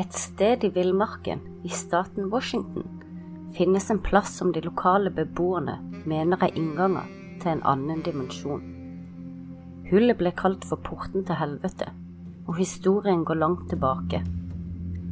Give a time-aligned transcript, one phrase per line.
[0.00, 2.86] Et sted i villmarken i staten Washington
[3.52, 5.74] finnes en plass som de lokale beboerne
[6.08, 7.10] mener er innganger
[7.42, 8.62] til en annen dimensjon.
[9.90, 11.90] Hullet ble kalt for Porten til helvete,
[12.46, 14.22] og historien går langt tilbake.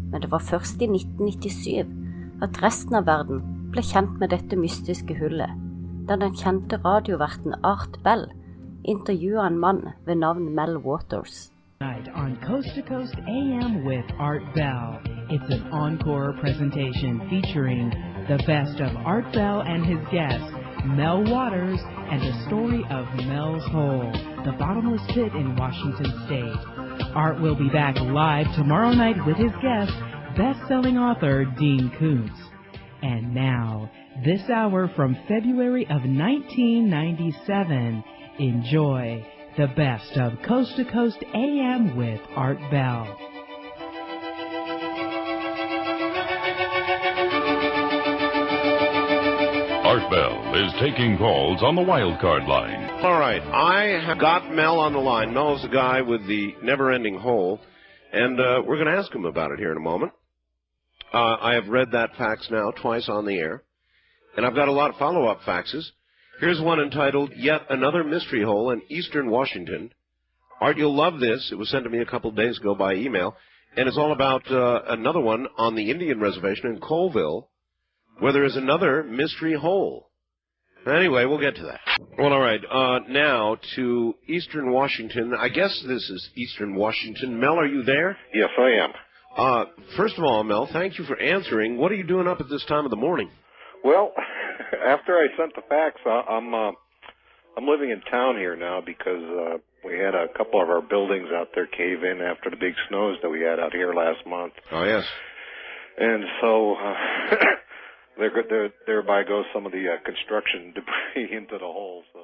[0.09, 5.19] Men det var først i 1997 at resten av verden ble kjent med dette mystiske
[5.21, 5.53] hullet,
[6.09, 8.31] da den kjente radioverten Art Bell
[8.89, 11.51] intervjua en mann ved navn Mel Waters.
[11.81, 15.01] Tonight on Coast to Coast AM with Art Bell.
[15.31, 17.91] It's an encore presentation featuring
[18.29, 20.43] the best of Art Bell and his guest,
[20.87, 21.79] Mel Waters,
[22.11, 24.11] and the story of Mel's Hole,
[24.45, 26.59] the bottomless pit in Washington State.
[27.15, 29.93] Art will be back live tomorrow night with his guest,
[30.37, 32.35] best-selling author Dean Koontz.
[33.03, 33.89] And now,
[34.25, 38.03] this hour from February of 1997,
[38.41, 39.25] enjoy
[39.57, 43.17] the best of Coast to Coast AM with Art Bell.
[49.85, 52.91] Art Bell is taking calls on the wildcard line.
[53.03, 55.33] All right, I have got Mel on the line.
[55.33, 57.61] Mel's the guy with the never-ending hole,
[58.13, 60.13] and uh, we're going to ask him about it here in a moment.
[61.13, 63.63] Uh, I have read that fax now twice on the air,
[64.37, 65.85] and I've got a lot of follow-up faxes.
[66.41, 69.93] Here's one entitled "Yet Another Mystery Hole in Eastern Washington."
[70.61, 71.51] Art, you'll love this.
[71.53, 73.37] It was sent to me a couple of days ago by email,
[73.77, 77.49] and it's all about uh, another one on the Indian reservation in Colville,
[78.19, 80.11] where there is another mystery hole.
[80.87, 81.81] Anyway, we'll get to that.
[82.17, 82.61] Well, all right.
[82.65, 85.35] Uh, now to Eastern Washington.
[85.39, 87.39] I guess this is Eastern Washington.
[87.39, 88.17] Mel, are you there?
[88.33, 88.91] Yes, I am.
[89.37, 89.65] Uh,
[89.97, 91.77] first of all, Mel, thank you for answering.
[91.77, 93.31] What are you doing up at this time of the morning?
[93.85, 94.13] Well,
[94.95, 96.73] after I sent the fax, I, I'm uh,
[97.57, 101.29] I'm living in town here now because uh, we had a couple of our buildings
[101.35, 104.53] out there cave in after the big snows that we had out here last month,
[104.73, 105.05] Oh, yes.
[105.99, 106.95] and so uh,
[108.19, 112.03] there, there thereby goes some of the uh, construction debris into the hole.
[112.13, 112.21] So.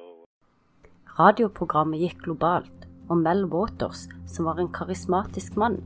[1.19, 5.77] Radioprogrammet gikk globalt, og Mel Waters, som var en karismatisk mann,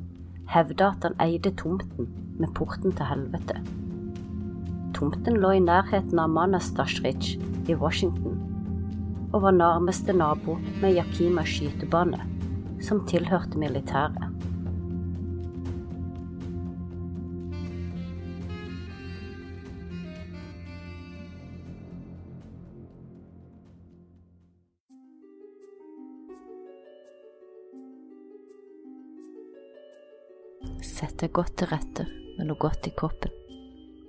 [0.49, 2.07] hevda at han eide tomten
[2.39, 3.59] med porten til helvete.
[4.99, 7.37] Tomten lå i nærheten av Manastash Ridge
[7.71, 8.35] i Washington,
[9.31, 12.19] og var nærmeste nabo med Yakima skytebane,
[12.83, 14.27] som tilhørte militæret.
[30.83, 33.38] Sett deg godt til rette med noe godt i koppen,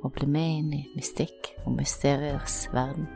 [0.02, 3.08] og bli med inn i mystikk og mysteriers verden.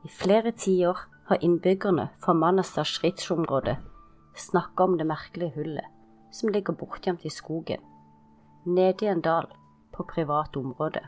[0.00, 3.76] I flere tiår har innbyggerne fra Manastas Ridge-området
[4.36, 5.86] snakka om det merkelige hullet
[6.32, 7.82] som ligger bortgjemt i skogen,
[8.64, 9.48] nede i en dal
[9.92, 11.02] på privat område.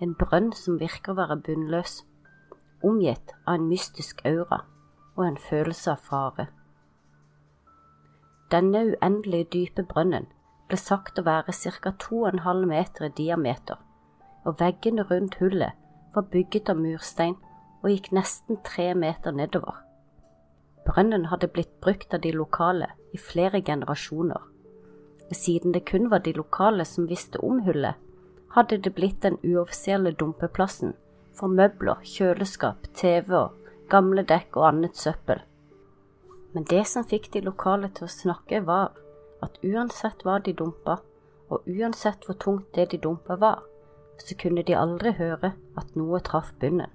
[0.00, 2.02] En brønn som virker å være bunnløs,
[2.84, 4.62] omgitt av en mystisk aura
[5.16, 6.46] og en følelse av fare.
[8.52, 10.28] Denne uendelig dype brønnen
[10.68, 11.92] ble sagt å være ca.
[12.04, 13.76] 2,5 meter i diameter,
[14.46, 15.76] og veggene rundt hullet
[16.14, 17.36] var bygget av murstein
[17.82, 19.82] og gikk nesten tre meter nedover.
[20.86, 24.40] Brønnen hadde blitt brukt av de lokale i flere generasjoner.
[25.34, 27.94] Siden det kun var de lokale som visste om hullet,
[28.54, 30.94] hadde det blitt den uoffisielle dumpeplassen
[31.36, 33.52] for møbler, kjøleskap, TV-er,
[33.92, 35.42] gamle dekk og annet søppel.
[36.52, 38.96] Men det som fikk de lokale til å snakke, var
[39.44, 40.98] at uansett hva de dumpa,
[41.48, 43.62] og uansett hvor tungt det de dumpa var,
[44.18, 46.90] så kunne de aldri høre at noe traff bunnen.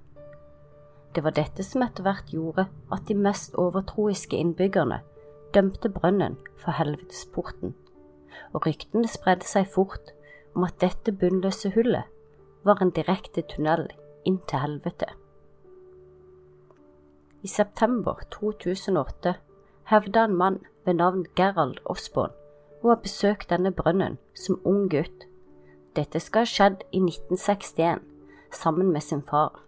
[1.13, 4.99] Det var dette som etter hvert gjorde at de mest overtroiske innbyggerne
[5.53, 7.75] dømte brønnen for helvetesporten,
[8.53, 10.13] og ryktene spredde seg fort
[10.53, 12.09] om at dette bunnløse hullet
[12.63, 13.89] var en direkte tunnel
[14.25, 15.09] inn til helvete.
[17.43, 19.35] I september 2008
[19.91, 22.37] hevda en mann ved navn Gerald Osborne
[22.83, 25.27] å ha besøkt denne brønnen som ung gutt.
[25.95, 28.01] Dette skal ha skjedd i 1961,
[28.51, 29.61] sammen med sin far.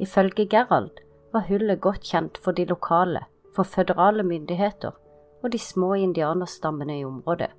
[0.00, 1.02] Ifølge Gerald
[1.32, 4.96] var hullet godt kjent for de lokale, for føderale myndigheter
[5.42, 7.50] og de små indianerstammene i området.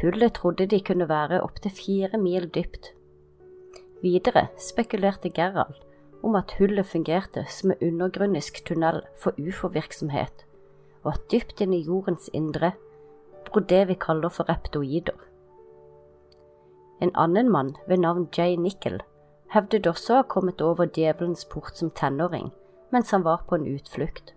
[0.00, 2.92] Hullet trodde de kunne være opptil fire mil dypt.
[4.02, 5.74] Videre spekulerte Gerald
[6.22, 10.44] om at hullet fungerte som en undergrunnisk tunnel for ufo-virksomhet,
[11.04, 12.72] og at dypt inn i jordens indre
[13.46, 15.16] bor det vi kaller for reptoider.
[17.00, 19.00] En annen mann ved navn Jay Nickel
[19.54, 22.50] hevdet også å ha kommet over djevelens port som tenåring
[22.94, 24.35] mens han var på en utflukt.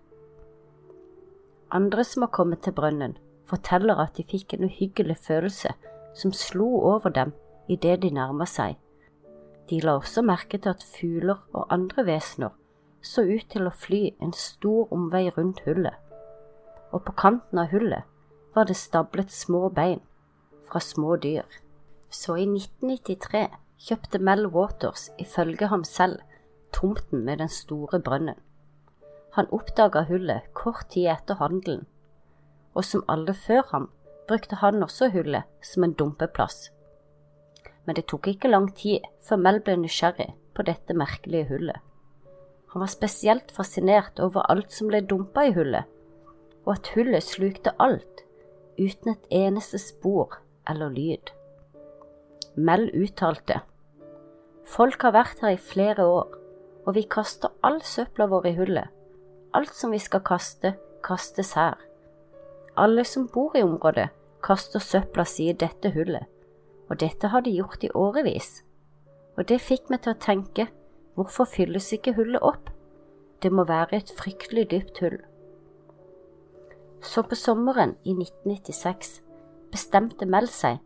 [1.72, 5.74] Andre som har kommet til brønnen, forteller at de fikk en uhyggelig følelse
[6.18, 7.34] som slo over dem
[7.70, 8.78] idet de nærma seg.
[9.70, 12.56] De la også merke til at fugler og andre vesener
[13.06, 15.94] så ut til å fly en stor omvei rundt hullet,
[16.92, 18.10] og på kanten av hullet
[18.56, 20.02] var det stablet små bein
[20.70, 21.46] fra små dyr.
[22.10, 23.46] Så i 1993
[23.86, 26.20] kjøpte Mel Waters ifølge ham selv
[26.74, 28.38] tomten med den store brønnen.
[29.38, 31.86] Han oppdaga hullet kort tid etter handelen,
[32.74, 33.90] og som alle før ham
[34.30, 36.70] brukte han også hullet som en dumpeplass.
[37.86, 41.78] Men det tok ikke lang tid før Mel ble nysgjerrig på dette merkelige hullet.
[42.74, 45.88] Han var spesielt fascinert over alt som ble dumpa i hullet,
[46.66, 48.26] og at hullet slukte alt
[48.78, 50.38] uten et eneste spor
[50.70, 51.34] eller lyd.
[52.56, 53.62] Mel uttalte
[54.70, 56.36] Folk har vært her i flere år,
[56.86, 58.99] og vi kaster all søpla vår i hullet.
[59.54, 61.78] Alt som vi skal kaste, kastes her.
[62.78, 64.10] Alle som bor i området,
[64.46, 66.28] kaster søpla si i dette hullet,
[66.90, 68.62] og dette har de gjort i årevis.
[69.38, 70.68] Og det fikk meg til å tenke,
[71.18, 72.70] hvorfor fylles ikke hullet opp?
[73.42, 75.18] Det må være et fryktelig dypt hull.
[77.02, 79.16] Så på sommeren i 1996
[79.72, 80.78] bestemte Mel seg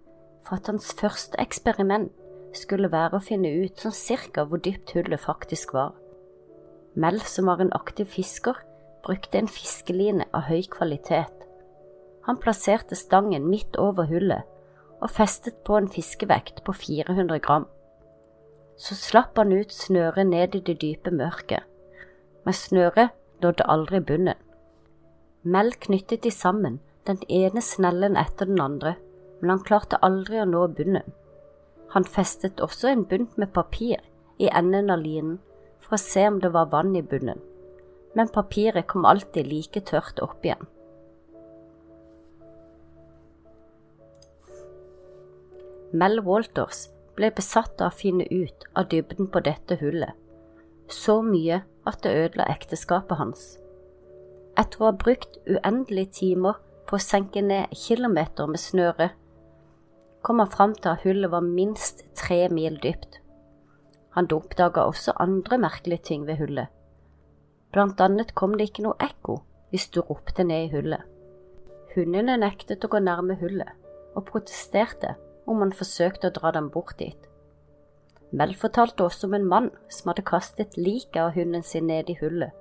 [0.46, 2.14] for at hans første eksperiment
[2.56, 5.92] skulle være å finne ut sånn cirka hvor dypt hullet faktisk var.
[6.96, 8.58] Mel, som var en aktiv fisker,
[9.04, 11.32] brukte en fiskeline av høy kvalitet.
[12.28, 14.46] Han plasserte stangen midt over hullet
[15.04, 17.66] og festet på en fiskevekt på 400 gram.
[18.78, 21.66] Så slapp han ut snøret ned i det dype mørket,
[22.46, 23.12] men snøret
[23.44, 24.38] nådde aldri bunnen.
[25.44, 28.96] Mel knyttet de sammen, den ene snellen etter den andre,
[29.42, 31.10] men han klarte aldri å nå bunnen.
[31.92, 34.00] Han festet også en bunt med papir
[34.40, 35.42] i enden av linen
[35.94, 37.38] for å se om det var vann i bunnen,
[38.18, 40.66] men papiret kom alltid like tørt opp igjen.
[45.94, 50.18] Mel Walters ble besatt av å finne ut av dybden på dette hullet,
[50.90, 53.48] så mye at det ødela ekteskapet hans.
[54.58, 56.58] Etter å ha brukt uendelige timer
[56.90, 59.14] på å senke ned kilometer med snøre,
[60.26, 63.23] kom han fram til at hullet var minst tre mil dypt.
[64.14, 66.68] Han oppdaga også andre merkelige ting ved hullet.
[67.74, 69.40] Blant annet kom det ikke noe ekko
[69.74, 71.02] hvis du ropte ned i hullet.
[71.96, 73.70] Hundene nektet å gå nærme hullet,
[74.14, 75.16] og protesterte
[75.50, 77.18] om man forsøkte å dra dem bort dit.
[78.34, 82.18] Mel fortalte også om en mann som hadde kastet liket av hunden sin ned i
[82.22, 82.54] hullet,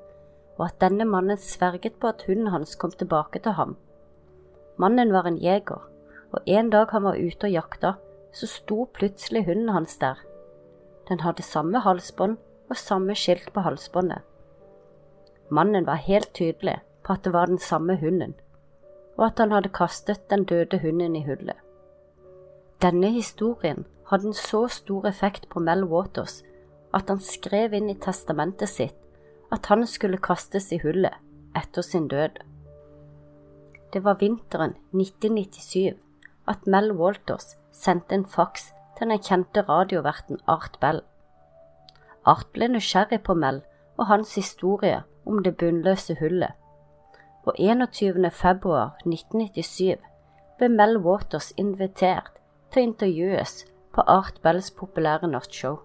[0.59, 3.77] og at denne mannen sverget på at hunden hans kom tilbake til ham.
[4.81, 5.81] Mannen var en jeger,
[6.33, 7.95] og en dag han var ute og jakta,
[8.33, 10.21] så sto plutselig hunden hans der.
[11.09, 12.37] Den hadde samme halsbånd
[12.71, 14.23] og samme skilt på halsbåndet.
[15.51, 18.35] Mannen var helt tydelig på at det var den samme hunden,
[19.19, 21.59] og at han hadde kastet den døde hunden i hullet.
[22.83, 26.41] Denne historien hadde en så stor effekt på Mel Waters
[26.95, 28.99] at han skrev inn i testamentet sitt
[29.53, 31.15] at han skulle kastes i hullet
[31.59, 32.41] etter sin død.
[33.93, 35.99] Det var vinteren 1997
[36.49, 41.03] at Mel Walters sendte en faks til den kjente radioverten Art Bell.
[42.25, 43.63] Art ble nysgjerrig på Mel
[43.99, 46.55] og hans historie om det bunnløse hullet,
[47.45, 48.31] og 21.
[48.31, 49.99] februar 1997
[50.59, 52.39] ble Mel Waters invitert
[52.71, 53.57] til å intervjues
[53.93, 55.81] på Art Bells populære nattshow.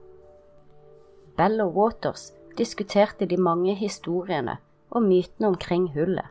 [1.38, 4.57] Bell og Waters diskuterte de mange historiene
[4.89, 6.29] og mytene omkring hullet,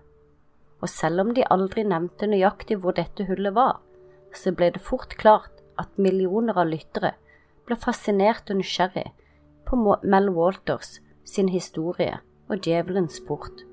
[0.80, 3.80] og selv om de aldri nevnte nøyaktig hvor dette hullet var,
[4.34, 7.14] så ble det fort klart at millioner av lyttere
[7.66, 9.06] ble fascinert og nysgjerrig
[9.66, 13.64] på Mel Walters sin historie og djevelens port.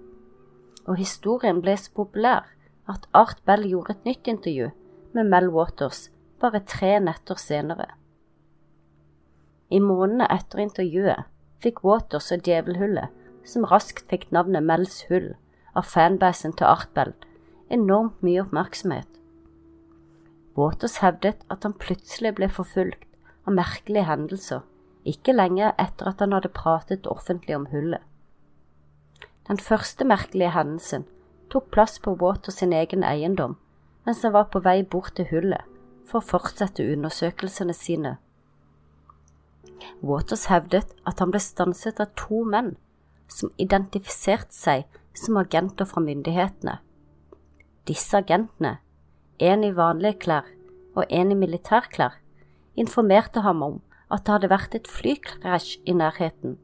[0.87, 2.49] Og historien ble så populær
[2.89, 4.71] at Art Bell gjorde et nytt intervju
[5.13, 6.09] med Mel Waters
[6.41, 7.93] bare tre netter senere.
[9.71, 11.29] I månedene etter intervjuet
[11.63, 13.09] fikk Waters og Djevelhullet,
[13.47, 15.31] som raskt fikk navnet Mels hull
[15.73, 17.13] av fanbasen til Art Bell,
[17.71, 19.07] enormt mye oppmerksomhet.
[20.57, 23.07] Waters hevdet at han plutselig ble forfulgt
[23.47, 24.61] av merkelige hendelser,
[25.03, 28.01] ikke lenge etter at han hadde pratet offentlig om hullet.
[29.49, 31.07] Den første merkelige hendelsen
[31.51, 33.57] tok plass på Waters sin egen eiendom
[34.05, 35.67] mens han var på vei bort til hullet
[36.07, 38.17] for å fortsette undersøkelsene sine
[40.03, 42.73] Waters hevdet at han ble stanset av to menn
[43.31, 46.77] som identifiserte seg som agenter fra myndighetene.
[47.87, 48.77] Disse agentene,
[49.43, 50.47] en i vanlige klær
[50.95, 52.19] og en i militærklær,
[52.79, 53.79] informerte ham om
[54.13, 56.57] at det hadde vært et flykrasj i nærheten,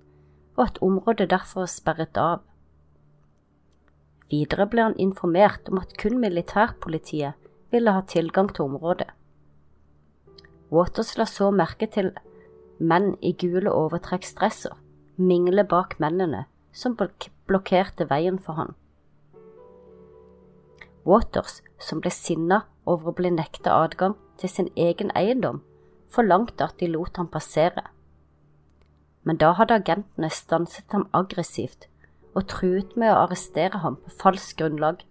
[0.58, 2.44] og at området derfor var sperret av.
[4.30, 9.10] Videre ble han informert om at kun militærpolitiet ville ha tilgang til området.
[10.70, 12.12] Waters la så merke til
[12.78, 14.78] menn i gule overtrekksdresser
[15.20, 18.76] mingle bak mennene som blokkerte veien for han.
[21.06, 25.62] Waters, som ble sinna over å bli nekta adgang til sin egen eiendom,
[26.10, 27.86] forlangte at de lot ham passere.
[29.24, 31.88] Men da hadde agentene stanset ham aggressivt
[32.34, 35.04] og truet med å arrestere ham på falskt grunnlag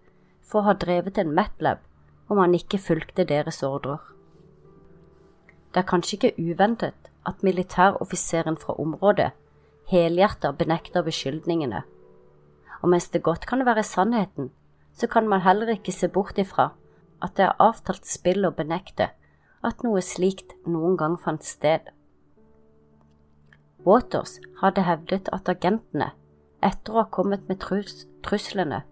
[0.43, 1.83] for å ha drevet en Matlab
[2.29, 4.01] om han ikke fulgte deres ordrer.
[5.73, 9.31] Det er kanskje ikke uventet at militæroffiseren fra området
[9.89, 11.83] helhjertet benekter beskyldningene,
[12.81, 14.51] og mens det godt kan være sannheten,
[14.99, 16.73] så kan man heller ikke se bort ifra
[17.23, 19.13] at det er avtalt spill å benekte
[19.67, 21.87] at noe slikt noen gang fant sted.
[23.87, 26.13] Waters hadde hevdet at agentene,
[26.63, 28.83] etter å ha kommet med trus truslene,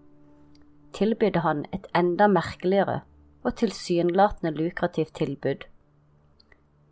[0.95, 3.01] tilbydde han et enda merkeligere
[3.43, 5.67] og tilsynelatende lukrativt tilbud.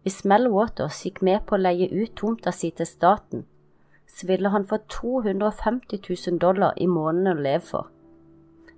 [0.04, 3.48] Hvis Mel Waters gikk med på å leie ut tomta si til staten,
[4.06, 7.95] så ville han få 250 000 dollar i måneden å leve for.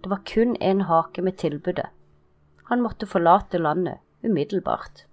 [0.03, 1.87] Det var kun en hake med tilbudet.
[2.69, 5.05] Han måtte forlate landet umiddelbart.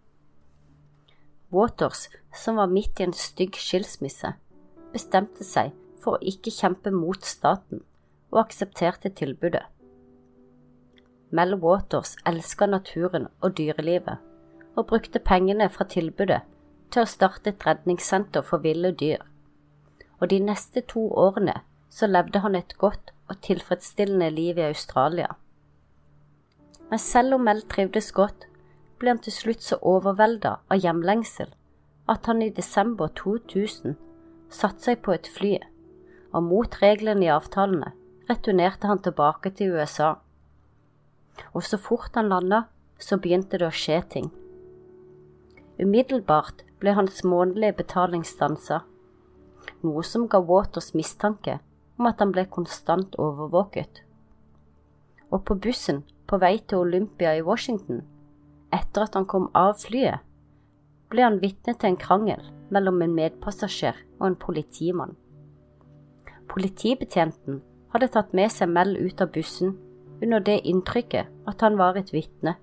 [1.53, 4.33] Waters, som var midt i en stygg skilsmisse,
[4.93, 5.71] bestemte seg
[6.03, 7.85] for å ikke kjempe mot staten,
[8.35, 9.62] og aksepterte tilbudet.
[11.35, 14.19] Mel Waters elska naturen og dyrelivet,
[14.75, 16.43] og brukte pengene fra tilbudet
[16.91, 19.23] til å starte et redningssenter for ville dyr.
[20.21, 21.61] Og de neste to årene
[21.95, 25.29] så levde han et godt og tilfredsstillende liv i Australia.
[26.91, 28.49] Men selv om Mel trivdes godt,
[28.99, 31.53] ble han til slutt så overvelda av hjemlengsel
[32.11, 33.95] at han i desember 2000
[34.53, 35.55] satte seg på et fly,
[36.35, 37.95] og mot reglene i avtalene
[38.29, 40.15] returnerte han tilbake til USA.
[41.55, 42.65] Og så fort han landa,
[42.99, 44.29] så begynte det å skje ting.
[45.81, 48.83] Umiddelbart ble hans månedlige betaling stansa,
[49.83, 51.59] noe som ga Waters mistanke
[51.99, 54.03] om at han ble konstant overvåket.
[55.31, 58.03] Og på bussen på vei til Olympia i Washington
[58.75, 60.23] etter at han kom av flyet,
[61.13, 62.43] ble han vitne til en krangel
[62.75, 65.15] mellom en medpassasjer og en politimann.
[66.51, 67.61] Politibetjenten
[67.95, 69.77] hadde tatt med seg Mel ut av bussen
[70.23, 72.57] under det inntrykket at han var et vitne,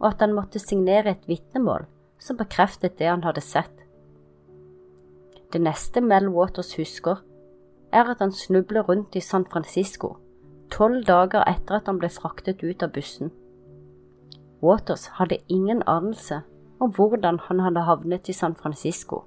[0.00, 1.86] og at han måtte signere et vitnemål
[2.20, 3.72] som bekreftet det han hadde sett.
[5.52, 7.20] Det neste Mel Waters husker,
[7.94, 10.16] er at han snubler rundt i San Francisco,
[10.70, 13.30] tolv dager etter at han ble fraktet ut av bussen.
[14.64, 16.42] Waters hadde ingen anelse
[16.80, 19.22] om hvordan han hadde havnet i San Francisco.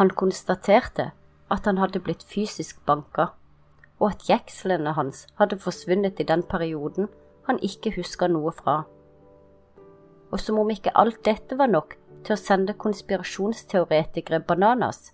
[0.00, 1.10] Han konstaterte
[1.52, 3.26] at han hadde blitt fysisk banka,
[4.00, 7.08] og at jekslene hans hadde forsvunnet i den perioden
[7.46, 8.82] han ikke huska noe fra.
[10.32, 15.12] Og som om ikke alt dette var nok til å sende konspirasjonsteoretikere bananas,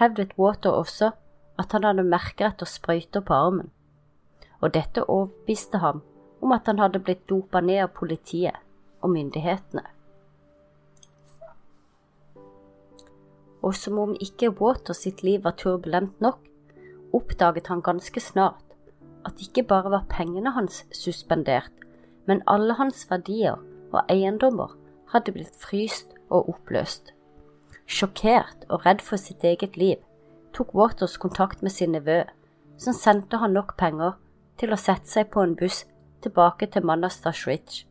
[0.00, 1.10] hevdet Water også
[1.58, 3.70] at han hadde merker etter sprøyter på armen,
[4.60, 6.02] og dette overbeviste ham
[6.42, 8.58] om at han hadde blitt dopa ned av politiet
[9.00, 9.84] og myndighetene.
[13.64, 16.42] Og som om ikke Water sitt liv var turbulent nok,
[17.14, 18.60] oppdaget han ganske snart
[19.24, 21.72] at ikke bare var pengene hans suspendert,
[22.26, 23.56] men alle hans verdier
[23.92, 24.74] og eiendommer
[25.14, 27.13] hadde blitt fryst og oppløst.
[27.86, 30.00] Sjokkert og redd for sitt eget liv
[30.54, 32.22] tok Waters kontakt med sin nevø,
[32.78, 34.16] som sendte han nok penger
[34.60, 35.84] til å sette seg på en buss
[36.24, 37.84] tilbake til Manastash Ridge.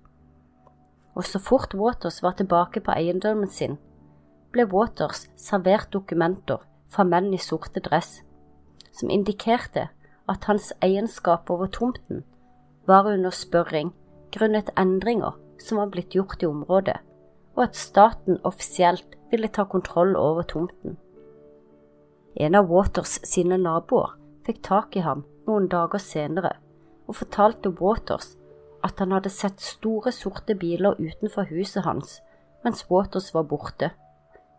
[1.13, 3.77] Og så fort Waters var tilbake på eiendommen sin,
[4.53, 8.21] ble Waters servert dokumenter fra menn i sorte dress,
[8.93, 9.89] som indikerte
[10.29, 12.23] at hans egenskap over tomten
[12.87, 13.91] var under spørring
[14.33, 16.97] grunnet endringer som var blitt gjort i området,
[17.55, 20.97] og at staten offisielt ville ta kontroll over tomten.
[22.35, 26.55] En av Waters sine naboer fikk tak i ham noen dager senere
[27.07, 28.33] og fortalte Waters
[28.83, 32.19] at han hadde sett store, sorte biler utenfor huset hans
[32.63, 33.91] mens Waters var borte,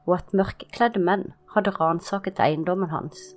[0.05, 3.33] og at mørkekledde menn hadde ransaket eiendommen hans.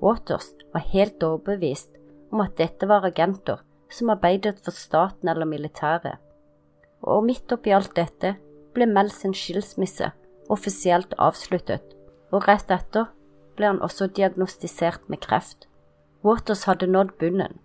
[0.00, 1.98] Waters var helt overbevist
[2.32, 3.60] om at dette var agenter
[3.92, 6.16] som arbeidet for staten eller militæret,
[7.04, 8.34] og midt oppi alt dette
[8.74, 10.10] ble Mel sin skilsmisse
[10.48, 11.84] offisielt avsluttet,
[12.32, 13.10] og rett etter
[13.56, 15.68] ble han også diagnostisert med kreft.
[16.24, 17.58] Waters hadde nådd bunnen,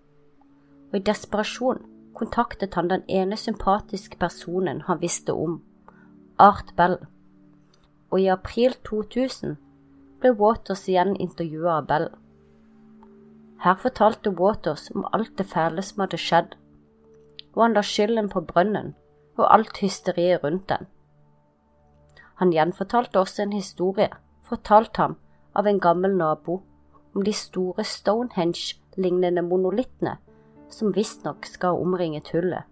[0.92, 1.82] og i desperasjon
[2.20, 5.62] kontaktet han den ene sympatiske personen han visste om,
[6.40, 6.98] Art Bell,
[8.12, 9.58] og i april 2000
[10.20, 12.10] ble Waters igjen intervjua av Bell.
[13.64, 16.56] Her fortalte Waters om alt det fæle som hadde skjedd,
[17.56, 18.94] og han la skylden på brønnen
[19.40, 20.88] og alt hysteriet rundt den.
[22.40, 24.10] Han gjenfortalte også en historie
[24.48, 25.18] fortalt ham
[25.56, 26.62] av en gammel nabo
[27.16, 30.18] om de store Stonehenge-lignende monolittene
[30.72, 32.64] som visstnok skal ha omringet hullet.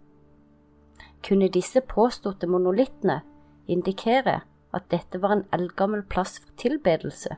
[1.25, 3.21] Kunne disse påståtte monolittene
[3.67, 4.41] indikere
[4.74, 7.36] at dette var en eldgammel plass for tilbedelse?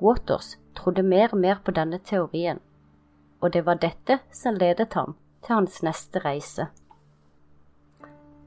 [0.00, 2.60] Waters trodde mer og mer på denne teorien,
[3.40, 6.68] og det var dette som ledet ham til hans neste reise.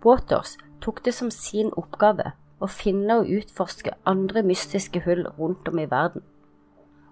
[0.08, 2.32] Waters tok det som sin oppgave
[2.64, 6.24] å finne og utforske andre mystiske hull rundt om i verden,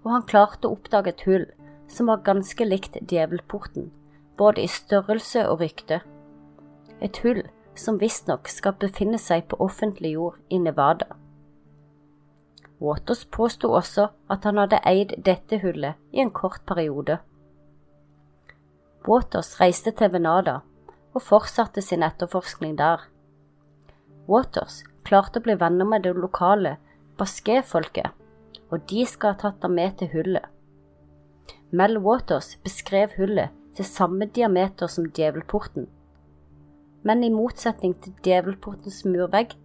[0.05, 1.43] og han klarte å oppdage et hull
[1.91, 3.89] som var ganske likt Djevelporten,
[4.39, 5.99] både i størrelse og rykte.
[7.03, 7.43] Et hull
[7.75, 11.09] som visstnok skal befinne seg på offentlig jord i Nevada.
[12.79, 17.19] Waters påsto også at han hadde eid dette hullet i en kort periode.
[19.07, 20.61] Waters reiste til Venada
[21.15, 23.07] og fortsatte sin etterforskning der.
[24.27, 26.75] Waters klarte å bli venner med det lokale
[27.19, 28.11] Basquet-folket,
[28.69, 30.45] og de skal ha tatt ham med til hullet.
[31.71, 35.87] Mel Waters beskrev hullet til samme diameter som Djevelporten,
[37.05, 39.55] men i motsetning til Djevelportens murvegg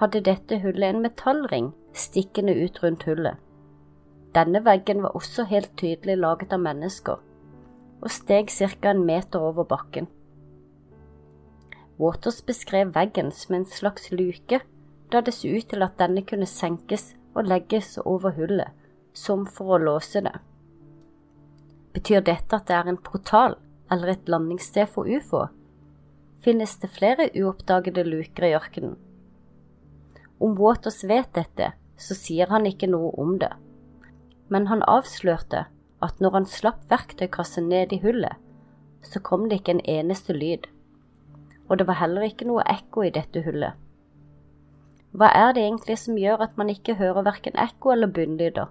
[0.00, 3.38] hadde dette hullet en metallring stikkende ut rundt hullet.
[4.34, 7.20] Denne veggen var også helt tydelig laget av mennesker,
[8.02, 8.90] og steg ca.
[8.90, 10.08] en meter over bakken.
[12.02, 14.58] Waters beskrev veggen som en slags luke,
[15.12, 18.72] da det så ut til at denne kunne senkes og legges over hullet,
[19.14, 20.34] som for å låse det.
[21.94, 23.54] Betyr dette at det er en portal
[23.92, 25.44] eller et landingssted for ufo?
[26.42, 28.96] Finnes det flere uoppdagede luker i ørkenen?
[30.42, 33.52] Om Waters vet dette, så sier han ikke noe om det,
[34.50, 35.66] men han avslørte
[36.02, 38.34] at når han slapp verktøykassen ned i hullet,
[39.06, 40.66] så kom det ikke en eneste lyd,
[41.68, 43.78] og det var heller ikke noe ekko i dette hullet.
[45.12, 48.70] Hva er det egentlig som gjør at man ikke hører verken ekko eller bunnlyder?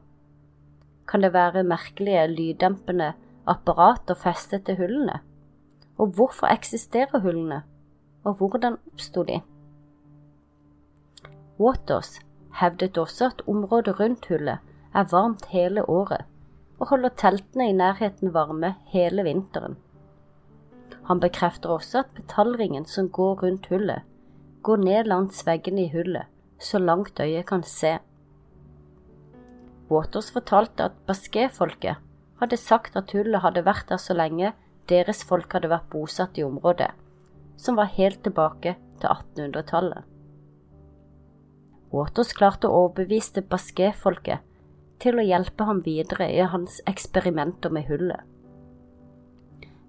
[1.08, 3.12] Kan det være merkelige lyddempende
[3.48, 5.20] apparater festet til hullene?
[6.02, 7.62] Og hvorfor eksisterer hullene,
[8.24, 9.42] og hvordan oppsto de?
[11.60, 12.20] Waters
[12.58, 14.60] hevdet også at området rundt hullet
[14.94, 16.26] er varmt hele året
[16.80, 19.78] og holder teltene i nærheten varme hele vinteren.
[21.08, 24.06] Han bekrefter også at metallringen som går rundt hullet,
[24.62, 26.30] går ned langs veggene i hullet
[26.62, 27.98] så langt øyet kan se.
[29.92, 31.98] Waters fortalte at Basquet-folket
[32.42, 34.54] hadde sagt at hullet hadde vært der så lenge
[34.90, 36.90] deres folk hadde vært bosatt i området,
[37.58, 40.08] som var helt tilbake til 1800-tallet.
[41.92, 44.48] Waters klarte å overbevise Basquet-folket
[45.02, 48.22] til å hjelpe ham videre i hans eksperimenter med hullet.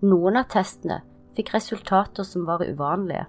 [0.03, 0.99] Noen av testene
[1.37, 3.29] fikk resultater som var uvanlige,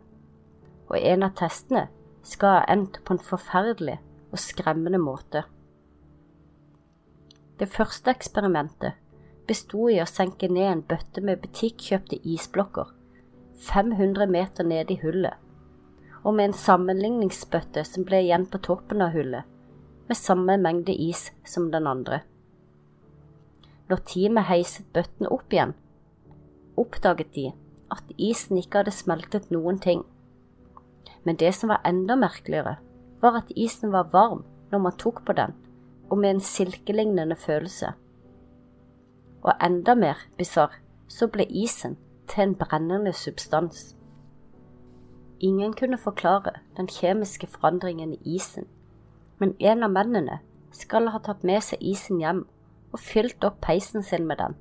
[0.89, 1.83] og en av testene
[2.25, 3.99] skal ha endt på en forferdelig
[4.31, 5.43] og skremmende måte.
[7.61, 8.97] Det første eksperimentet
[9.45, 12.89] besto i å senke ned en bøtte med butikkjøpte isblokker
[13.69, 15.43] 500 meter nede i hullet
[16.23, 19.43] og med en sammenligningsbøtte som ble igjen på toppen av hullet,
[20.07, 22.21] med samme mengde is som den andre.
[23.91, 25.75] Når teamet heiset bøtten opp igjen,
[26.77, 27.51] oppdaget de
[27.91, 30.03] at isen ikke hadde smeltet noen ting.
[31.23, 32.77] Men det som var enda merkeligere,
[33.21, 35.53] var at isen var varm når man tok på den,
[36.09, 37.93] og med en silkelignende følelse.
[39.43, 43.95] Og enda mer bisarr, så ble isen til en brennende substans.
[45.39, 48.65] Ingen kunne forklare den kjemiske forandringen i isen,
[49.37, 50.39] men en av mennene
[50.71, 52.45] skal ha tatt med seg isen hjem
[52.93, 54.55] og fylt opp peisen sin med den.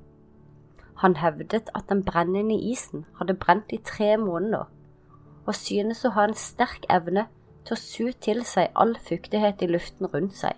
[1.03, 4.69] Han hevdet at den brennende isen hadde brent i tre måneder,
[5.45, 7.25] og synes å ha en sterk evne
[7.67, 10.55] til å su til seg all fuktighet i luften rundt seg.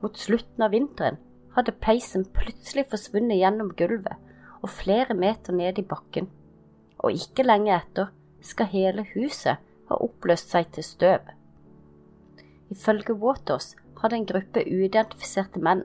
[0.00, 1.18] Mot slutten av vinteren
[1.56, 4.16] hadde peisen plutselig forsvunnet gjennom gulvet
[4.62, 6.28] og flere meter ned i bakken,
[6.98, 8.08] og ikke lenge etter
[8.40, 11.28] skal hele huset ha oppløst seg til støv.
[12.72, 15.84] Ifølge Waters hadde en gruppe uidentifiserte menn,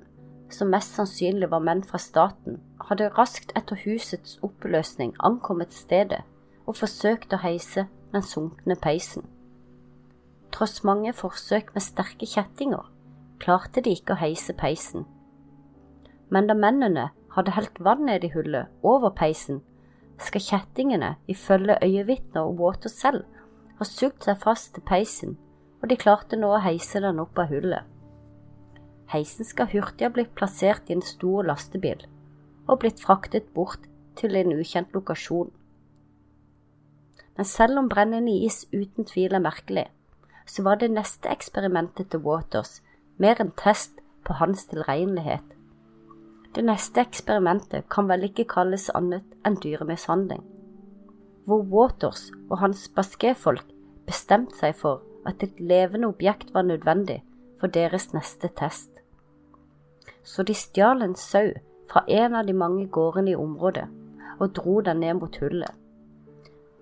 [0.53, 6.21] som mest sannsynlig var menn fra staten, hadde raskt etter husets oppløsning ankommet stedet
[6.65, 9.25] og forsøkt å heise den sunkne peisen.
[10.53, 12.85] Tross mange forsøk med sterke kjettinger
[13.41, 15.07] klarte de ikke å heise peisen.
[16.29, 19.61] Men da mennene hadde helt vann ned i hullet over peisen,
[20.21, 23.25] skal kjettingene, ifølge øyevitner og Water selv,
[23.79, 25.37] ha sugd seg fast til peisen,
[25.81, 27.89] og de klarte nå å heise den opp av hullet.
[29.13, 32.07] Heisen skal hurtig ha blitt plassert i en stor lastebil
[32.67, 33.83] og blitt fraktet bort
[34.17, 35.51] til en ukjent lokasjon.
[37.37, 39.87] Men selv om brennende is uten tvil er merkelig,
[40.45, 42.81] så var det neste eksperimentet til Waters
[43.17, 45.45] mer en test på hans tilregnelighet.
[46.53, 50.43] Det neste eksperimentet kan vel ikke kalles annet enn dyremishandling,
[51.45, 53.65] hvor Waters og hans baskefolk
[54.07, 57.23] bestemte seg for at et levende objekt var nødvendig
[57.59, 58.92] for deres neste test.
[60.23, 61.51] Så de stjal en sau
[61.91, 63.87] fra en av de mange gårdene i området
[64.39, 65.71] og dro den ned mot hullet.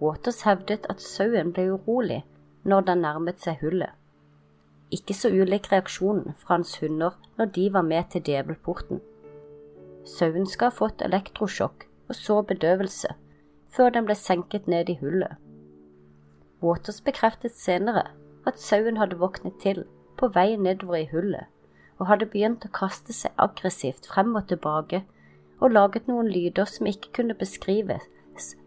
[0.01, 2.21] Waters hevdet at sauen ble urolig
[2.63, 3.91] når den nærmet seg hullet.
[4.91, 9.01] Ikke så ulik reaksjonen fra hans hunder når de var med til djevelporten.
[10.05, 13.13] Sauen skal ha fått elektrosjokk og så bedøvelse
[13.71, 15.37] før den ble senket ned i hullet.
[16.61, 18.09] Waters bekreftet senere
[18.45, 19.85] at sauen hadde våknet til
[20.17, 21.50] på vei nedover i hullet
[22.01, 25.03] og hadde begynt å kaste seg aggressivt frem og tilbake
[25.61, 28.09] og laget noen lyder som ikke kunne beskrives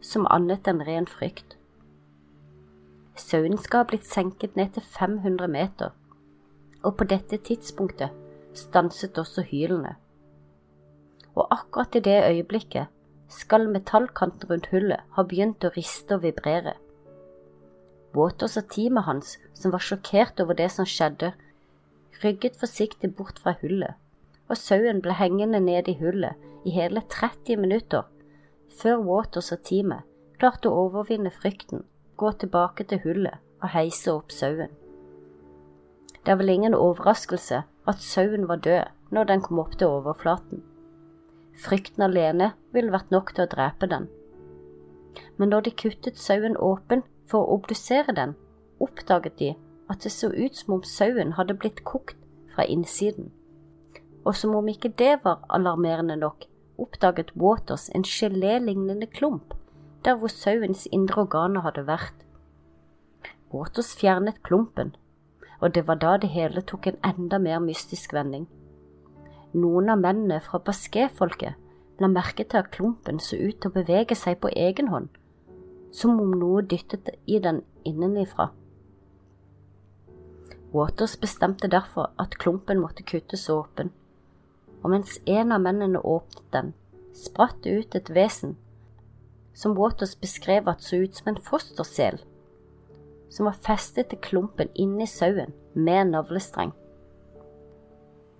[0.04, 1.56] som annet enn ren frykt.
[3.18, 5.90] Sauen skal ha blitt senket ned til 500 meter,
[6.86, 8.14] og på dette tidspunktet
[8.54, 9.96] stanset også hylene.
[11.34, 12.90] Og akkurat i det øyeblikket
[13.34, 16.76] skal metallkanten rundt hullet ha begynt å riste og vibrere.
[18.14, 21.32] Waters og teamet hans, som var sjokkert over det som skjedde,
[22.22, 23.94] rygget forsiktig bort fra hullet,
[24.48, 28.04] og sauen ble hengende ned i hullet i hele 30 minutter
[28.74, 30.06] før Waters og teamet
[30.40, 31.84] klarte å overvinne frykten,
[32.18, 34.72] gå tilbake til hullet og heise opp sauen.
[36.24, 40.62] Det er vel ingen overraskelse at sauen var død når den kom opp til overflaten.
[41.64, 44.08] Frykten alene ville vært nok til å drepe den.
[45.38, 48.34] Men når de kuttet sauen åpen for å obdusere den,
[48.82, 49.52] oppdaget de
[49.90, 52.16] at det så ut som om sauen hadde blitt kokt
[52.54, 53.30] fra innsiden.
[54.24, 56.46] Og som om ikke det var alarmerende nok,
[56.78, 59.54] oppdaget Waters en gelé-lignende klump
[60.04, 62.24] der hvor sauens indre organer hadde vært.
[63.52, 64.96] Waters fjernet klumpen,
[65.60, 68.48] og det var da det hele tok en enda mer mystisk vending.
[69.54, 71.54] Noen av mennene fra basquetfolket
[72.02, 75.08] la merke til at klumpen så ut til å bevege seg på egen hånd,
[75.94, 78.50] som om noe dyttet i den innenifra.
[80.74, 83.92] Waters bestemte derfor at klumpen måtte kuttes åpen,
[84.82, 86.72] og mens en av mennene åpnet den,
[87.14, 88.56] spratt det ut et vesen
[89.54, 92.18] som Waters beskrev at så ut som en fostersel,
[93.30, 96.74] som var festet til klumpen inni sauen med navlestreng.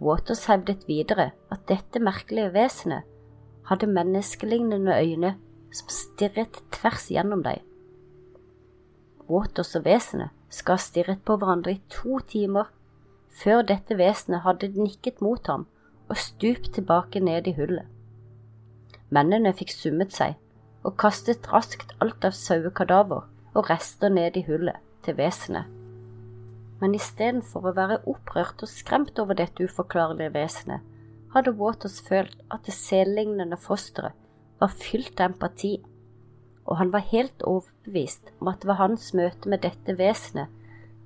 [0.03, 3.07] Waters hevdet videre at dette merkelige vesenet
[3.70, 5.37] hadde menneskelignende øyne
[5.75, 7.62] som stirret tvers gjennom deg.
[9.31, 12.70] Waters og vesenet skal ha stirret på hverandre i to timer
[13.42, 15.66] før dette vesenet hadde nikket mot ham
[16.09, 17.87] og stupt tilbake ned i hullet.
[19.14, 20.37] Mennene fikk summet seg
[20.85, 25.70] og kastet raskt alt av sauekadaver og rester ned i hullet til vesenet
[26.85, 30.83] men istedenfor å være opprørt og skremt over dette uforklarlige vesenet,
[31.33, 34.12] hadde Waters følt at det sellignende fosteret
[34.61, 35.78] var fylt av empati,
[36.64, 40.48] og han var helt overbevist om at det var hans møte med dette vesenet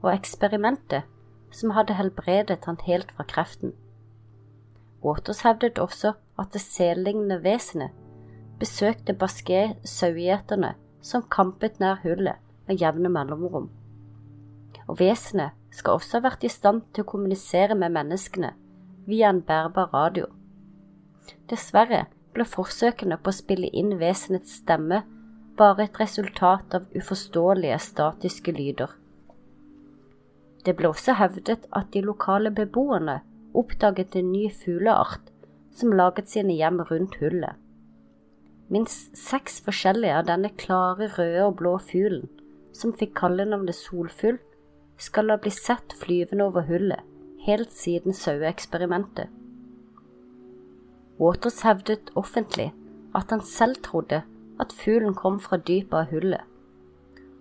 [0.02, 1.08] og eksperimentet
[1.54, 3.72] som hadde helbredet han helt fra kreften.
[5.02, 7.94] Waters hevdet også at det sellignende vesenet
[8.58, 13.68] besøkte Basquet-sauegjeterne som kampet nær hullet med jevne mellomrom.
[14.88, 18.52] Og vesenet skal også ha vært i stand til å kommunisere med menneskene
[19.08, 20.26] via en bærbar radio.
[21.48, 25.02] Dessverre ble forsøkene på å spille inn vesenets stemme
[25.58, 28.94] bare et resultat av uforståelige statiske lyder.
[30.64, 33.20] Det ble også hevdet at de lokale beboerne
[33.56, 35.32] oppdaget en ny fugleart
[35.74, 37.54] som laget sine hjem rundt hullet.
[38.68, 42.26] Minst seks forskjellige av denne klare røde og blå fuglen,
[42.76, 44.40] som fikk kallenavnet solfugl,
[44.98, 47.06] skal ha blitt sett flyvende over hullet
[47.48, 49.28] helt siden saueeksperimentet.
[51.18, 52.68] Waters hevdet offentlig
[53.16, 54.22] at han selv trodde
[54.60, 56.42] at fuglen kom fra dypet av hullet,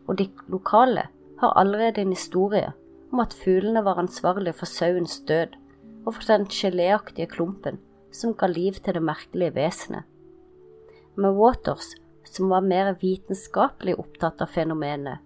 [0.08, 1.08] og de lokale
[1.41, 2.71] har allerede en historie
[3.12, 5.56] om at fuglene var ansvarlige for sauens død
[6.06, 7.80] og for den geléaktige klumpen
[8.12, 10.03] som ga liv til det merkelige vesenet.
[11.15, 15.23] Men Waters, som var mer vitenskapelig opptatt av fenomenet,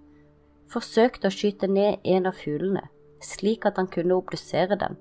[0.71, 2.85] forsøkte å skyte ned en av fuglene,
[3.21, 4.95] slik at han kunne obdusere den,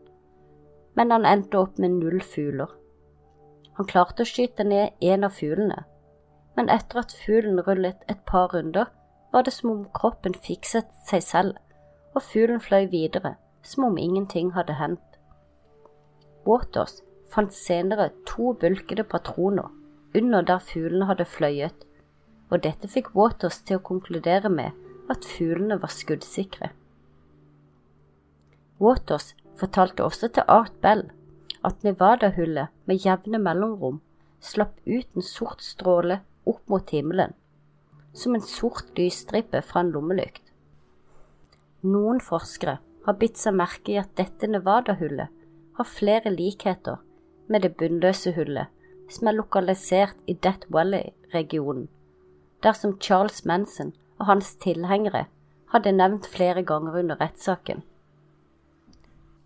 [0.99, 2.73] men han endte opp med null fugler.
[3.79, 5.85] Han klarte å skyte ned en av fuglene,
[6.57, 8.91] men etter at fuglen rullet et par runder,
[9.33, 11.59] var det som om kroppen fikset seg selv,
[12.15, 15.21] og fuglen fløy videre, som om ingenting hadde hendt.
[16.47, 19.71] Waters fant senere to bulkede patroner
[20.17, 21.87] under der fuglene hadde fløyet,
[22.51, 24.75] og dette fikk Waters til å konkludere med
[25.11, 26.73] at fuglene var skuddsikre.
[28.81, 31.05] Waters fortalte også til Art Bell
[31.65, 34.01] at Nevada-hullet med jevne mellomrom
[34.41, 37.35] slapp ut en sort stråle opp mot himmelen,
[38.13, 40.45] som en sort lysstripe fra en lommelykt.
[41.87, 45.33] Noen forskere har bitt seg merke i at dette Nevada-hullet
[45.79, 47.01] har flere likheter
[47.49, 48.69] med det bunnløse hullet
[49.11, 51.89] som er lokalisert i Death Valley-regionen,
[52.63, 55.25] dersom Charles Manson og hans tilhengere
[55.73, 57.83] hadde nevnt flere ganger under rettssaken.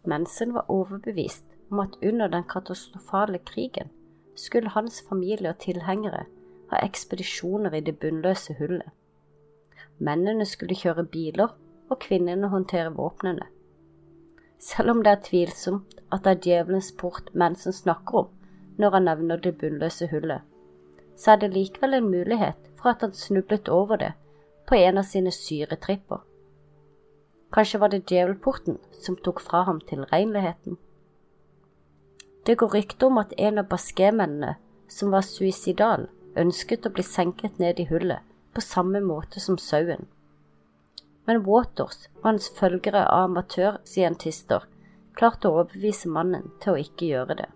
[0.04, 3.92] Manson var overbevist om at under den katastrofale krigen
[4.36, 6.26] skulle hans familie og tilhengere
[6.74, 8.90] ha ekspedisjoner i det bunnløse hullet.
[9.98, 11.54] Mennene skulle kjøre biler,
[11.90, 13.46] og kvinnene håndtere våpnene.
[14.58, 18.28] Selv om det er tvilsomt at det er djevelens port Manson snakker om,
[18.78, 20.40] når han nevner det bunnløse hullet,
[21.16, 24.12] så er det likevel en mulighet for at han snublet over det
[24.66, 26.24] på en av sine syretripper.
[27.54, 30.78] Kanskje var det djevelporten som tok fra ham tilregneligheten.
[32.46, 34.56] Det går rykter om at en av basquemennene
[34.88, 36.08] som var suicidal,
[36.40, 38.22] ønsket å bli senket ned i hullet
[38.54, 40.06] på samme måte som sauen.
[41.26, 44.66] Men Waters og hans følgere av amatørscientister
[45.18, 47.50] klarte å overbevise mannen til å ikke gjøre det.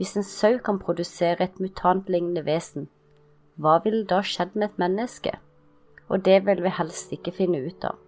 [0.00, 2.88] Hvis en sau kan produsere et mutantlignende vesen,
[3.60, 5.34] hva ville da skjedd med et menneske?
[6.08, 7.98] Og det vil vi helst ikke finne ut av.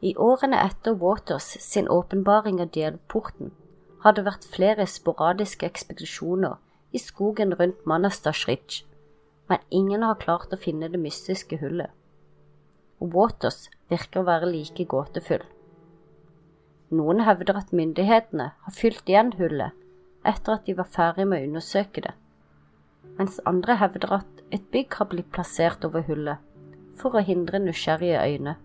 [0.00, 3.52] I årene etter Waters sin åpenbaring av djelporten
[4.04, 6.56] har det vært flere sporadiske ekspedisjoner
[6.96, 8.84] i skogen rundt Manastash Ridge,
[9.48, 11.92] men ingen har klart å finne det mystiske hullet.
[13.00, 15.44] Og Waters virker å være like gåtefull.
[16.96, 19.74] Noen hevder at myndighetene har fylt igjen hullet
[20.26, 22.14] etter at de var ferdig med å undersøke det,
[23.18, 26.42] mens andre hevder at et bygg har blitt plassert over hullet
[26.96, 28.56] for å hindre nysgjerrige øyne.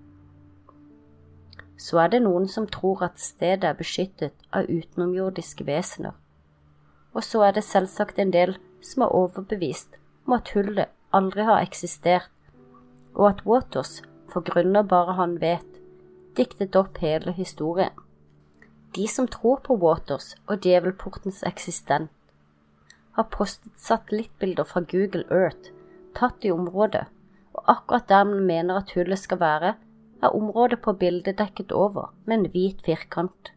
[1.81, 6.13] Så er det noen som tror at stedet er beskyttet av utenomjordiske vesener,
[7.13, 9.97] og så er det selvsagt en del som er overbevist
[10.27, 12.29] om at hullet aldri har eksistert,
[13.13, 13.99] og at Waters,
[14.31, 15.67] for grunner bare han vet,
[16.37, 17.91] diktet opp hele historien.
[18.95, 22.11] De som tror på Waters og djevelportens eksistent,
[23.17, 25.71] har postet satellittbilder fra Google Earth
[26.15, 27.05] tatt i området,
[27.51, 29.73] og akkurat der man mener at hullet skal være,
[30.21, 33.51] er området på bildet dekket over med en hvit firkant.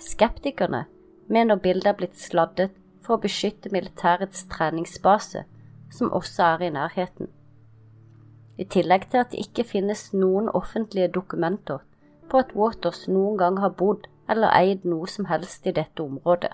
[0.00, 0.84] Skeptikerne
[1.30, 5.44] mener bildet er blitt sladdet for å beskytte militærets treningsbase,
[5.90, 7.30] som også er i nærheten.
[8.58, 11.80] I tillegg til at det ikke finnes noen offentlige dokumenter
[12.30, 16.52] på at Waters noen gang har bodd eller eid noe som helst i dette området.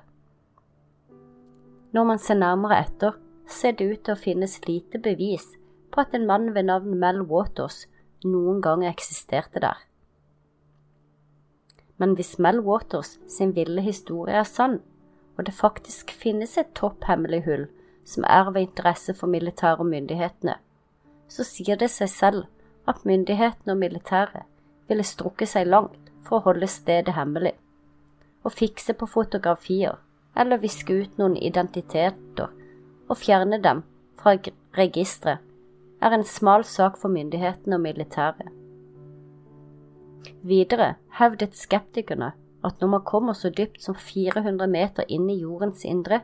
[1.92, 5.44] Når man ser nærmere etter, ser det ut til å finnes lite bevis
[5.92, 7.84] på at en mann ved navn Mel Waters
[8.24, 9.78] noen gang eksisterte der.
[11.96, 14.80] Men hvis Mel Waters sin ville historie er sann,
[15.36, 17.66] og det faktisk finnes et topphemmelig hull
[18.06, 20.56] som er av interesse for militære og myndighetene,
[21.28, 22.44] så sier det seg selv
[22.86, 24.46] at myndighetene og militæret
[24.88, 27.54] ville strukket seg langt for å holde stedet hemmelig,
[28.44, 29.98] og fikse på fotografier
[30.36, 32.52] eller viske ut noen identiteter
[33.08, 33.82] og fjerne dem
[34.20, 34.36] fra
[34.76, 35.42] registeret,
[36.02, 38.65] er en smal sak for myndighetene og militæret.
[40.46, 42.32] Videre hevdet skeptikerne
[42.66, 46.22] at når man kommer så dypt som 400 meter inn i jordens indre,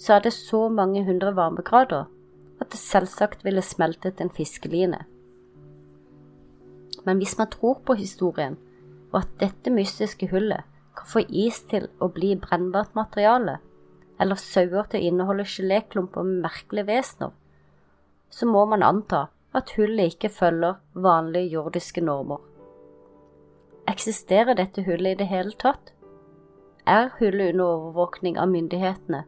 [0.00, 2.08] så er det så mange hundre varmegrader
[2.60, 5.04] at det selvsagt ville smeltet en fiskeline
[7.04, 8.56] men hvis man tror på historien,
[9.12, 13.58] og at dette mystiske hullet kan få is til å bli brennbart materiale,
[14.20, 17.32] eller sauer til å inneholde geléklumper med merkelige vesener,
[18.30, 22.38] så må man anta at hullet ikke følger vanlige jordiske normer.
[23.90, 25.88] Eksisterer dette hullet i det hele tatt?
[26.86, 29.24] Er hullet under overvåkning av myndighetene,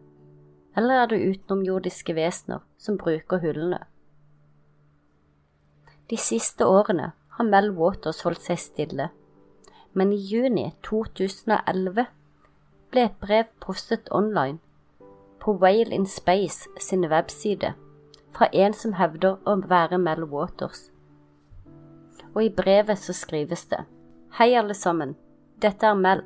[0.79, 3.81] eller er det utenomjordiske vesener som bruker hullene?
[6.11, 9.09] De siste årene har Mel Waters holdt seg stille,
[9.98, 12.05] men i juni 2011
[12.92, 14.61] ble et brev postet online
[15.42, 17.72] på Whale in Space sin webside
[18.37, 20.85] fra en som hevder å være Mel Waters.
[22.37, 23.83] Og i brevet så skrives det
[24.33, 25.11] Hei, alle sammen.
[25.61, 26.23] Dette er Mel.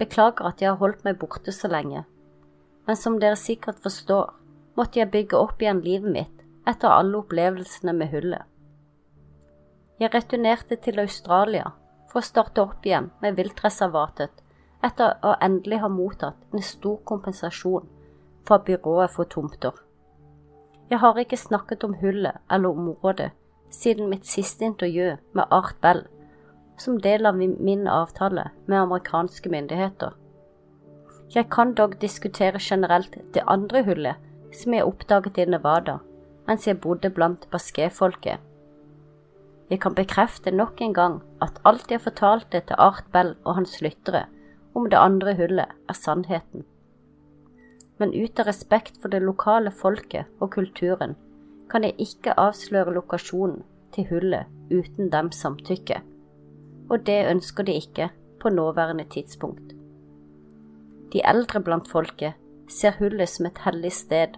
[0.00, 2.06] Beklager at jeg har holdt meg borte så lenge,
[2.88, 4.30] men som dere sikkert forstår,
[4.72, 8.48] måtte jeg bygge opp igjen livet mitt etter alle opplevelsene med hullet.
[10.00, 11.74] Jeg returnerte til Australia
[12.08, 14.40] for å starte opp igjen med viltreservatet
[14.88, 17.84] etter å endelig ha mottatt en stor kompensasjon
[18.48, 19.76] fra byrået for tomter.
[20.88, 23.30] Jeg har ikke snakket om hullet eller området
[23.68, 26.06] siden mitt siste intervju med Art Bell
[26.76, 30.12] som del av min avtale med amerikanske myndigheter.
[31.34, 34.16] Jeg kan dog diskutere generelt det andre hullet
[34.54, 35.98] som jeg oppdaget i Nevada
[36.46, 38.38] mens jeg bodde blant basquetfolket.
[39.70, 43.80] Jeg kan bekrefte nok en gang at alt jeg fortalte til Art Bell og hans
[43.80, 44.26] lyttere
[44.74, 46.64] om det andre hullet, er sannheten.
[47.98, 51.14] Men ut av respekt for det lokale folket og kulturen
[51.70, 53.62] kan jeg ikke avsløre lokasjonen
[53.94, 56.02] til hullet uten dems samtykke
[56.90, 59.74] og det ønsker de ikke på nåværende tidspunkt.
[61.12, 62.34] De eldre blant folket
[62.68, 64.36] ser hullet som et hellig sted,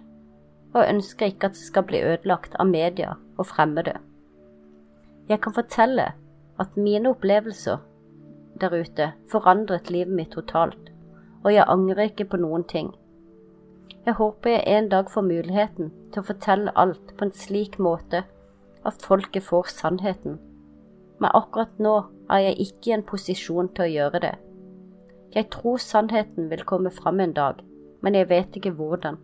[0.73, 3.97] og ønsker ikke at det skal bli ødelagt av media og fremmede.
[5.29, 6.11] Jeg kan fortelle
[6.59, 7.77] at mine opplevelser
[8.61, 10.91] der ute forandret livet mitt totalt,
[11.43, 12.93] og jeg angrer ikke på noen ting.
[14.05, 18.23] Jeg håper jeg en dag får muligheten til å fortelle alt på en slik måte
[18.87, 20.37] at folket får sannheten
[21.19, 21.95] men akkurat nå
[22.29, 24.33] er jeg ikke i en posisjon til å gjøre det.
[25.35, 27.61] Jeg tror sannheten vil komme fram en dag,
[28.01, 29.17] men jeg vet ikke hvordan.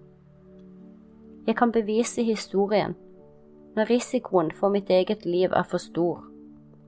[1.48, 2.96] Jeg kan bevise historien,
[3.76, 6.24] men risikoen for mitt eget liv er for stor,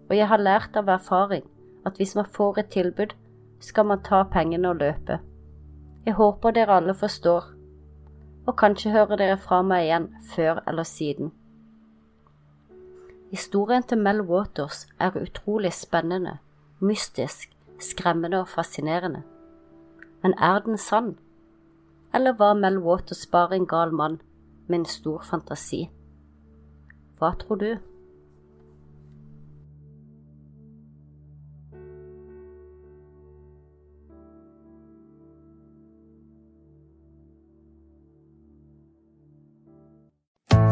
[0.09, 1.45] og jeg har lært av erfaring
[1.85, 3.13] at hvis man får et tilbud,
[3.59, 5.19] skal man ta pengene og løpe.
[6.05, 7.43] Jeg håper dere alle forstår,
[8.45, 11.31] og kanskje hører dere fra meg igjen før eller siden.
[13.35, 16.37] Historien til Mel Waters er utrolig spennende,
[16.79, 19.23] mystisk, skremmende og fascinerende.
[20.23, 21.17] Men er den sann?
[22.13, 24.21] Eller var Mel Waters bare en gal mann
[24.67, 25.89] med en stor fantasi?
[27.19, 27.73] Hva tror du?